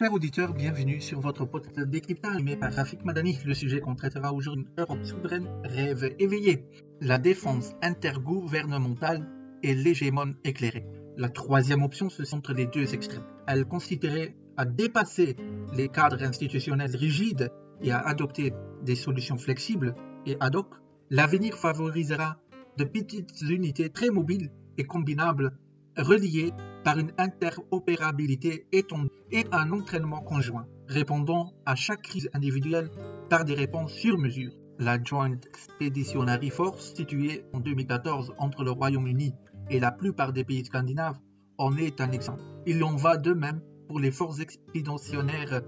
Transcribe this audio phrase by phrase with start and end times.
[0.00, 3.38] Chers auditeurs, bienvenue sur votre podcast décryptage animé par Rafik Madani.
[3.44, 6.64] Le sujet qu'on traitera aujourd'hui, Europe souveraine, rêve éveillé.
[7.02, 9.28] La défense intergouvernementale
[9.62, 10.86] et l'hégémon éclairé.
[11.18, 13.26] La troisième option se centre les deux extrêmes.
[13.46, 15.36] Elle consisterait à dépasser
[15.76, 19.94] les cadres institutionnels rigides et à adopter des solutions flexibles
[20.24, 20.68] et ad hoc.
[21.10, 22.38] L'avenir favorisera
[22.78, 25.52] de petites unités très mobiles et combinables
[25.98, 26.54] reliées
[26.84, 32.90] par une interopérabilité étendue et un entraînement conjoint, répondant à chaque crise individuelle
[33.28, 34.52] par des réponses sur mesure.
[34.78, 39.34] La Joint Expeditionary Force, située en 2014 entre le Royaume-Uni
[39.68, 41.18] et la plupart des pays scandinaves,
[41.58, 42.42] en est un exemple.
[42.66, 45.62] Il en va de même pour les forces expéditionnaires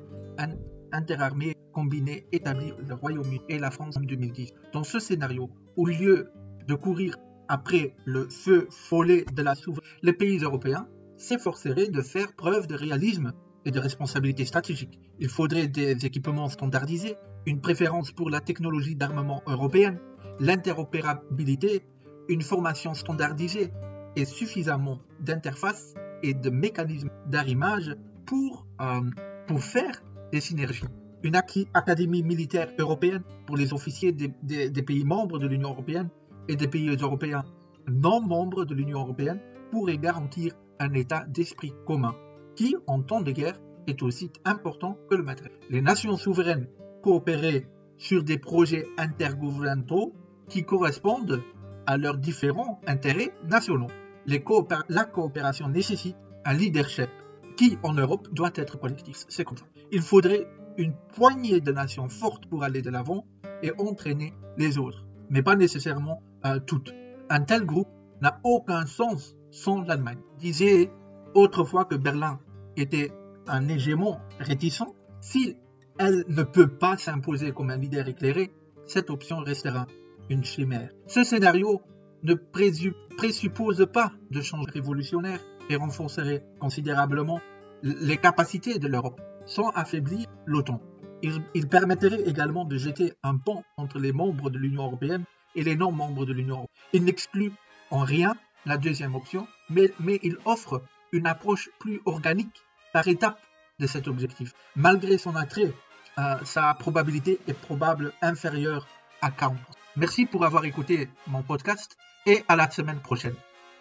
[0.92, 4.53] interarmées combinées établies le Royaume-Uni et la France en 2010.
[4.73, 6.31] Dans ce scénario, au lieu
[6.67, 7.17] de courir
[7.48, 10.89] après le feu follet de la souveraineté, les pays européens
[11.23, 13.33] s'efforceraient de faire preuve de réalisme
[13.65, 14.99] et de responsabilité stratégique.
[15.21, 19.98] Il faudrait des équipements standardisés, une préférence pour la technologie d'armement européenne,
[20.41, 21.83] l'interopérabilité,
[22.29, 23.70] une formation standardisée
[24.17, 27.95] et suffisamment d'interfaces et de mécanismes d'arrimage
[28.27, 29.01] pour, euh,
[29.47, 30.84] pour faire des synergies.
[31.23, 36.09] Une académie militaire européenne pour les officiers des pays membres de l'Union européenne
[36.48, 37.45] et des pays européens
[37.86, 42.14] non membres de l'Union européenne pourrait garantir un état d'esprit commun
[42.56, 45.58] qui, en temps de guerre, est aussi important que le matériel.
[45.70, 46.69] Les nations souveraines
[47.02, 50.12] coopéraient sur des projets intergouvernementaux
[50.48, 51.41] qui correspondent
[51.86, 53.89] à leurs différents intérêts nationaux.
[54.27, 57.11] la coopération nécessite un leadership
[57.56, 59.24] qui, en Europe, doit être collectif.
[59.28, 59.67] C'est comme ça.
[59.92, 63.24] Il faudrait une poignée de nations fortes pour aller de l'avant
[63.62, 66.92] et entraîner les autres, mais pas nécessairement euh, toutes.
[67.28, 67.89] Un tel groupe
[68.20, 70.19] n'a aucun sens sans l'Allemagne.
[70.39, 70.91] Disait
[71.34, 72.41] autrefois que Berlin
[72.77, 73.12] était
[73.47, 74.83] un hégémon réticent.
[75.20, 75.56] Si
[75.98, 78.50] elle ne peut pas s'imposer comme un leader éclairé,
[78.86, 79.86] cette option restera
[80.28, 80.91] une chimère.
[81.06, 81.83] Ce scénario
[82.24, 87.40] ne présuppose pas de changement révolutionnaire et renforcerait considérablement
[87.83, 90.80] les capacités de l'Europe sans affaiblir l'OTAN.
[91.23, 95.24] Il, il, permettrait également de jeter un pont entre les membres de l'Union européenne
[95.55, 96.84] et les non-membres de l'Union européenne.
[96.92, 97.52] Il n'exclut
[97.90, 98.34] en rien
[98.67, 99.90] la deuxième option, mais,
[100.23, 102.62] il offre une approche plus organique
[102.92, 103.40] par étape
[103.78, 104.52] de cet objectif.
[104.77, 105.73] Malgré son attrait,
[106.18, 108.86] euh, sa probabilité est probable inférieure
[109.20, 109.56] à 40%.
[109.96, 111.96] Merci pour avoir écouté mon podcast
[112.27, 113.34] et à la semaine prochaine.